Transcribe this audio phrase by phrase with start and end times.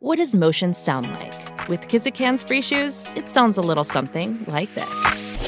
[0.00, 1.68] What does motion sound like?
[1.68, 5.40] With Kizik hands free shoes, it sounds a little something like this.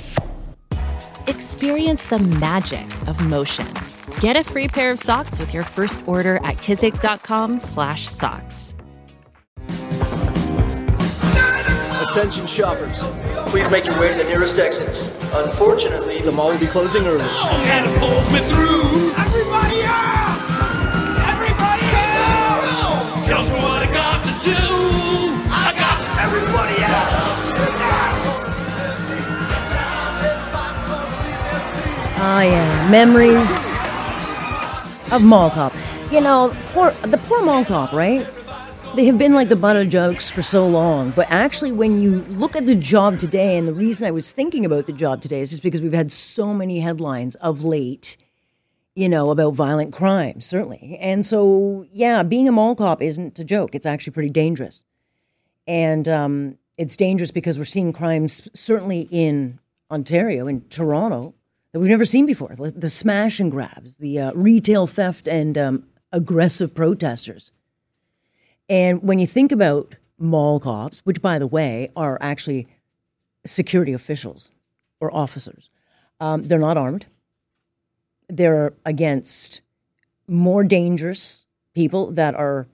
[1.29, 3.69] Experience the magic of motion.
[4.19, 8.75] Get a free pair of socks with your first order at kizik.com/socks.
[12.03, 12.99] Attention shoppers.
[13.51, 15.17] Please make your way to the nearest exits.
[15.33, 17.23] Unfortunately, the mall will be closing early.
[17.23, 19.13] And pulls me through.
[19.17, 20.41] Everybody out!
[21.35, 23.25] Everybody out!
[23.25, 23.70] Tells me
[24.55, 24.77] do.
[25.53, 26.81] I got everybody.
[32.23, 33.71] Oh yeah, memories
[35.11, 35.73] of mall cop.
[36.13, 38.27] You know, poor the poor mall cop, right?
[38.95, 42.19] They have been like the butt of jokes for so long, but actually, when you
[42.29, 45.41] look at the job today, and the reason I was thinking about the job today
[45.41, 48.17] is just because we've had so many headlines of late,
[49.01, 50.99] you know, about violent crime, certainly.
[51.01, 53.75] And so, yeah, being a mall cop isn't a joke.
[53.75, 54.85] It's actually pretty dangerous,
[55.67, 59.59] and um, it's dangerous because we're seeing crimes certainly in
[59.91, 61.33] Ontario, in Toronto,
[61.73, 62.55] that we've never seen before.
[62.55, 67.53] The smash and grabs, the uh, retail theft, and um, aggressive protesters.
[68.69, 72.69] And when you think about mall cops, which by the way are actually
[73.47, 74.51] security officials
[75.01, 75.71] or officers,
[76.21, 77.07] um, they're not armed.
[78.37, 79.61] They're against
[80.27, 82.69] more dangerous people that are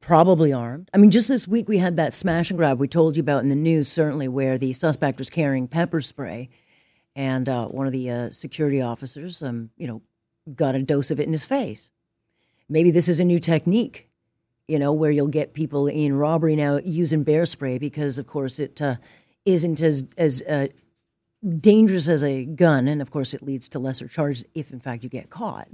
[0.00, 0.90] probably armed.
[0.92, 3.42] I mean, just this week we had that smash and grab we told you about
[3.42, 6.50] in the news, certainly, where the suspect was carrying pepper spray,
[7.16, 10.02] and uh, one of the uh, security officers, um, you know,
[10.54, 11.90] got a dose of it in his face.
[12.68, 14.08] Maybe this is a new technique,
[14.66, 18.58] you know, where you'll get people in robbery now using bear spray because, of course,
[18.58, 18.96] it uh,
[19.46, 20.68] not as as uh,
[21.58, 25.02] dangerous as a gun, and of course, it leads to lesser charges if, in fact,
[25.02, 25.68] you get caught.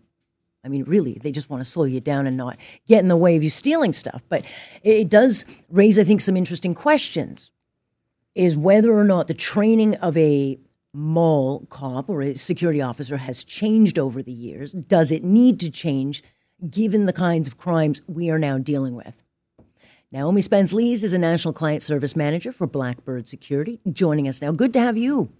[0.64, 3.16] I mean, really, they just want to slow you down and not get in the
[3.16, 4.22] way of you stealing stuff.
[4.28, 4.44] But
[4.82, 7.50] it does raise, I think, some interesting questions.
[8.34, 10.58] Is whether or not the training of a
[10.92, 14.72] mall cop or a security officer has changed over the years.
[14.72, 16.22] Does it need to change
[16.68, 19.22] given the kinds of crimes we are now dealing with?
[20.14, 24.52] Nayomie Spence-Lees is a national client service manager for Blackbird Security, joining us now.
[24.52, 25.30] Good to have you.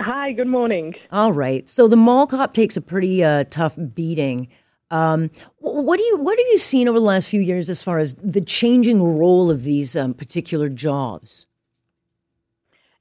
[0.00, 0.94] Hi, good morning.
[1.12, 1.68] All right.
[1.68, 4.48] So the mall cop takes a pretty uh, tough beating.
[4.90, 7.98] Um, what do you what have you seen over the last few years as far
[7.98, 11.46] as the changing role of these um, particular jobs?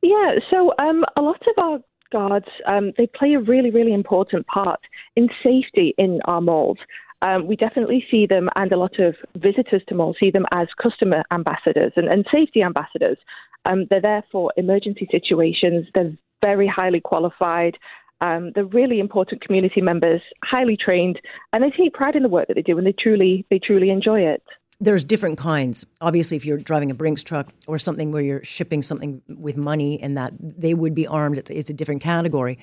[0.02, 1.80] Yeah, so um, a lot of our
[2.12, 4.81] guards um, they play a really really important part
[5.16, 6.78] in safety in our malls.
[7.22, 10.68] Um, we definitely see them, and a lot of visitors to malls see them as
[10.81, 13.18] customer ambassadors and, and safety ambassadors.
[13.66, 15.88] Um, they're there for emergency situations.
[15.94, 17.78] They're very highly qualified.
[18.22, 21.20] Um, they're really important community members, highly trained,
[21.54, 23.90] and they take pride in the work that they do, and they truly they truly
[23.90, 24.44] enjoy it
[24.82, 25.86] there's different kinds.
[26.00, 30.02] Obviously, if you're driving a Brinks truck or something where you're shipping something with money
[30.02, 32.60] and that they would be armed, it's, it's a different category.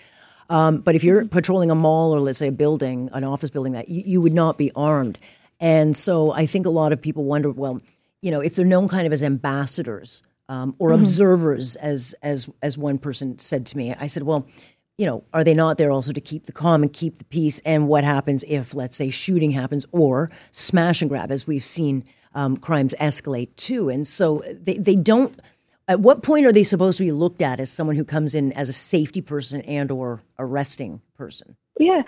[0.48, 1.28] Um, but if you're mm-hmm.
[1.28, 4.32] patrolling a mall or let's say a building, an office building, that you, you would
[4.32, 5.18] not be armed.
[5.60, 7.80] And so I think a lot of people wonder, well,
[8.22, 11.00] you know, if they're known kind of as ambassadors um, or mm-hmm.
[11.00, 14.46] observers, as as as one person said to me, I said, well,
[14.98, 17.60] you know, are they not there also to keep the calm and keep the peace?
[17.64, 22.04] And what happens if, let's say, shooting happens or smash and grab, as we've seen
[22.34, 23.88] um, crimes escalate too?
[23.88, 25.38] And so they, they don't.
[25.88, 28.52] At what point are they supposed to be looked at as someone who comes in
[28.52, 31.56] as a safety person and or arresting person?
[31.78, 32.02] Yeah.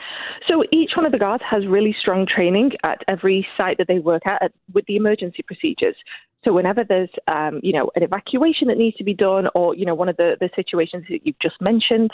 [0.49, 3.99] So each one of the guards has really strong training at every site that they
[3.99, 5.95] work at, at with the emergency procedures.
[6.45, 9.85] So whenever there's, um, you know, an evacuation that needs to be done, or you
[9.85, 12.11] know, one of the, the situations that you've just mentioned,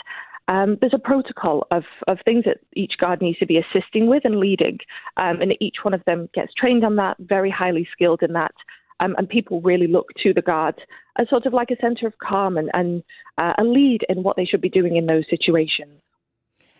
[0.47, 4.25] um, there's a protocol of, of things that each guard needs to be assisting with
[4.25, 4.79] and leading,
[5.17, 8.53] um, and each one of them gets trained on that, very highly skilled in that.
[8.99, 10.75] Um, and people really look to the guard
[11.17, 13.03] as sort of like a centre of calm and, and
[13.37, 16.01] uh, a lead in what they should be doing in those situations.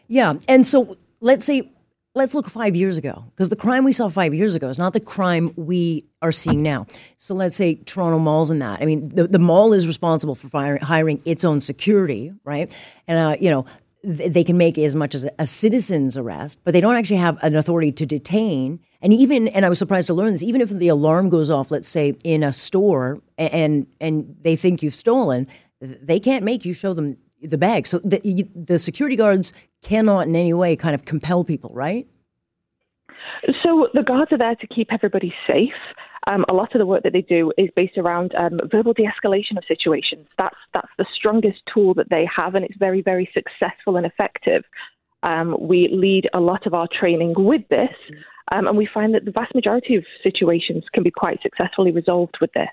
[0.07, 1.69] Yeah, and so let's say
[2.13, 4.93] let's look five years ago because the crime we saw five years ago is not
[4.93, 6.87] the crime we are seeing now.
[7.17, 8.81] So let's say Toronto malls and that.
[8.81, 12.73] I mean, the, the mall is responsible for firing, hiring its own security, right?
[13.07, 13.65] And uh, you know
[14.03, 17.39] they can make as much as a, a citizen's arrest, but they don't actually have
[17.41, 18.79] an authority to detain.
[19.01, 21.71] And even, and I was surprised to learn this, even if the alarm goes off,
[21.71, 25.47] let's say in a store, and and they think you've stolen,
[25.81, 27.09] they can't make you show them
[27.41, 27.87] the bag.
[27.87, 32.07] So the, the security guards cannot in any way kind of compel people, right?
[33.63, 35.73] So the guards are there to keep everybody safe.
[36.27, 39.57] Um, a lot of the work that they do is based around um, verbal de-escalation
[39.57, 40.27] of situations.
[40.37, 44.63] That's that's the strongest tool that they have, and it's very very successful and effective.
[45.21, 47.95] Um, we lead a lot of our training with this,
[48.51, 52.37] um, and we find that the vast majority of situations can be quite successfully resolved
[52.41, 52.69] with this.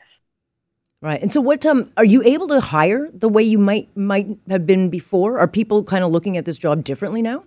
[1.03, 1.21] Right.
[1.21, 4.67] And so what um are you able to hire the way you might might have
[4.67, 5.41] been before?
[5.41, 7.43] Are people kind of looking at this job differently now?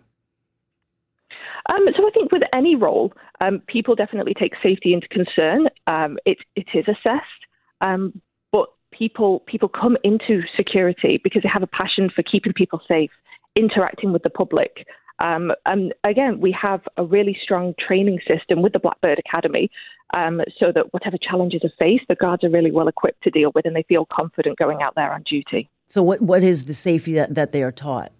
[1.67, 5.67] Um, so I think with any role, um, people definitely take safety into concern.
[5.87, 7.41] Um, it, it is assessed,
[7.81, 8.21] um,
[8.51, 13.09] but people people come into security because they have a passion for keeping people safe,
[13.55, 14.85] interacting with the public.
[15.19, 19.69] Um, and again, we have a really strong training system with the Blackbird Academy,
[20.13, 23.51] um, so that whatever challenges are faced, the guards are really well equipped to deal
[23.55, 25.69] with, and they feel confident going out there on duty.
[25.87, 28.11] So what what is the safety that, that they are taught?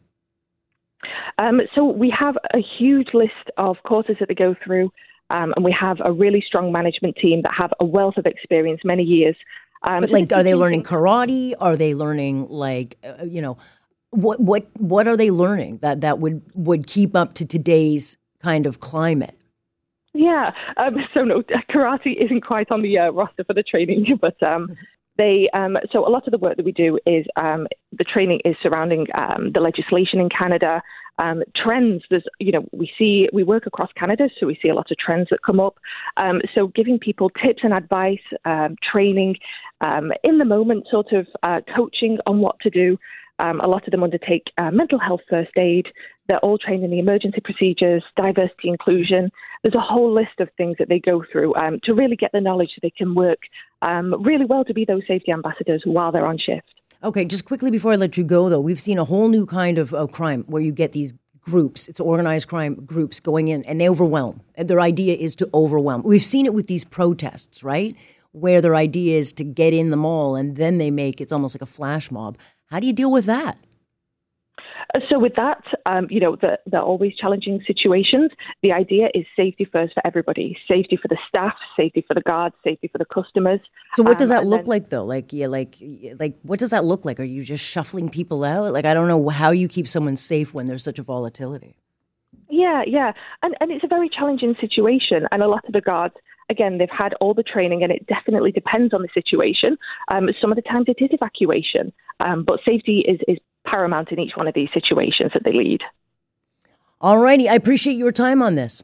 [1.37, 4.91] Um, so we have a huge list of courses that they go through,
[5.29, 8.81] um, and we have a really strong management team that have a wealth of experience,
[8.83, 9.35] many years.
[9.83, 11.53] Um, But like, are they learning karate?
[11.59, 13.57] Are they learning like uh, you know
[14.15, 18.65] what what what are they learning that that would would keep up to today's kind
[18.65, 19.37] of climate?
[20.15, 20.51] Yeah.
[20.77, 24.75] Um, so no, karate isn't quite on the uh, roster for the training, but um,
[25.17, 25.49] they.
[25.53, 28.55] Um, so a lot of the work that we do is um, the training is
[28.63, 30.81] surrounding um, the legislation in Canada,
[31.19, 32.03] um, trends.
[32.09, 34.97] There's, you know, we see we work across Canada, so we see a lot of
[34.97, 35.75] trends that come up.
[36.53, 38.25] So giving people tips and advice,
[38.91, 39.35] training,
[40.23, 42.97] in the moment, sort of uh, coaching on what to do.
[43.39, 45.87] Um, a lot of them undertake uh, mental health first aid.
[46.27, 49.29] They're all trained in the emergency procedures, diversity, inclusion.
[49.61, 52.41] There's a whole list of things that they go through um, to really get the
[52.41, 53.39] knowledge so they can work
[53.81, 56.67] um, really well to be those safety ambassadors while they're on shift.
[57.03, 59.77] Okay, just quickly before I let you go, though, we've seen a whole new kind
[59.77, 61.13] of, of crime where you get these
[61.45, 64.41] groups, it's organized crime groups going in and they overwhelm.
[64.57, 66.01] Their idea is to overwhelm.
[66.03, 67.95] We've seen it with these protests, right?
[68.31, 71.55] Where their idea is to get in the mall and then they make it's almost
[71.55, 72.37] like a flash mob.
[72.69, 73.59] How do you deal with that?
[74.93, 78.31] Uh, So with that, um, you know, the, they're always challenging situations.
[78.63, 82.55] The idea is safety first for everybody: safety for the staff, safety for the guards,
[82.63, 83.59] safety for the customers.
[83.93, 85.05] So what does Um, that and look then- like though?
[85.05, 85.75] Like yeah, like
[86.19, 87.19] like what does that look like?
[87.19, 88.71] Are you just shuffling people out?
[88.73, 91.75] Like I don't know how you keep someone safe when there's such a volatility.
[92.49, 93.11] Yeah, yeah,
[93.43, 96.15] and and it's a very challenging situation, and a lot of the guards.
[96.49, 99.77] Again, they've had all the training, and it definitely depends on the situation.
[100.09, 104.19] Um, some of the times it is evacuation, um, but safety is, is paramount in
[104.19, 105.81] each one of these situations that they lead.
[107.01, 108.83] All righty, I appreciate your time on this.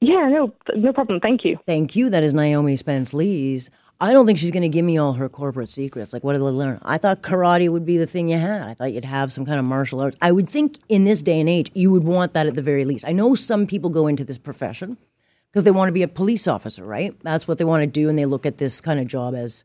[0.00, 1.20] Yeah, no, no problem.
[1.20, 1.58] Thank you.
[1.66, 2.10] Thank you.
[2.10, 3.70] That is Nayomie Spence-Lees.
[4.00, 6.12] I don't think she's going to give me all her corporate secrets.
[6.12, 6.78] Like, what did I learn?
[6.82, 8.60] I thought karate would be the thing you had.
[8.60, 10.18] I thought you'd have some kind of martial arts.
[10.20, 12.84] I would think in this day and age, you would want that at the very
[12.84, 13.06] least.
[13.08, 14.98] I know some people go into this profession
[15.54, 17.14] because they want to be a police officer, right?
[17.22, 19.62] That's what they want to do, and they look at this kind of job as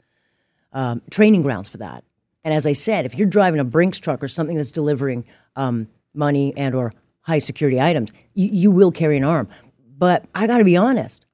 [0.71, 2.03] um, training grounds for that.
[2.43, 5.25] And as I said, if you're driving a Brinks truck or something that's delivering
[5.55, 9.49] um, money and or high security items, you, you will carry an arm.
[9.97, 11.25] But I got to be honest.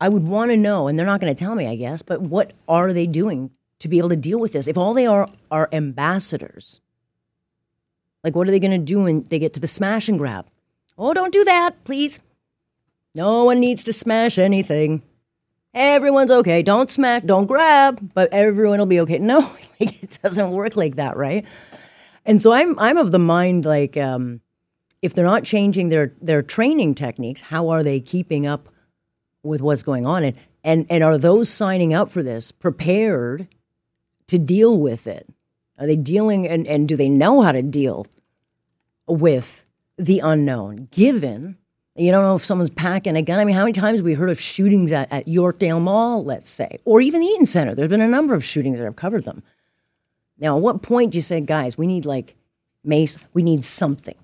[0.00, 2.20] I would want to know, and they're not going to tell me, I guess, but
[2.22, 4.66] what are they doing to be able to deal with this?
[4.66, 6.80] If all they are are ambassadors,
[8.24, 10.48] like what are they going to do when they get to the smash and grab?
[10.98, 12.18] Oh, don't do that, please.
[13.16, 15.00] No one needs to smash anything.
[15.72, 16.62] Everyone's okay.
[16.62, 19.18] Don't smack, don't grab, but everyone will be okay.
[19.18, 19.38] No,
[19.80, 21.46] like it doesn't work like that, right?
[22.26, 24.42] And so I'm I'm of the mind like um,
[25.00, 28.68] if they're not changing their their training techniques, how are they keeping up
[29.42, 30.22] with what's going on?
[30.22, 33.48] And and and are those signing up for this prepared
[34.26, 35.26] to deal with it?
[35.78, 38.04] Are they dealing and, and do they know how to deal
[39.08, 39.64] with
[39.96, 40.88] the unknown?
[40.90, 41.56] Given
[41.98, 43.38] you don't know if someone's packing a gun.
[43.38, 46.50] I mean, how many times have we heard of shootings at, at Yorkdale Mall, let's
[46.50, 47.74] say, or even the Eaton Center?
[47.74, 49.42] There have been a number of shootings that have covered them.
[50.38, 52.36] Now, at what point do you say, guys, we need like
[52.84, 54.16] mace, we need something?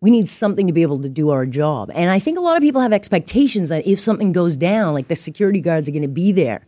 [0.00, 1.90] We need something to be able to do our job.
[1.94, 5.08] And I think a lot of people have expectations that if something goes down, like
[5.08, 6.66] the security guards are going to be there.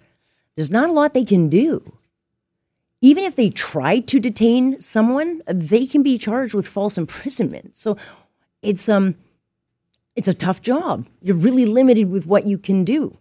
[0.56, 1.92] There's not a lot they can do.
[3.00, 7.76] Even if they try to detain someone, they can be charged with false imprisonment.
[7.76, 7.96] So
[8.62, 9.14] it's um
[10.18, 11.06] it's a tough job.
[11.22, 13.16] You're really limited with what you can do.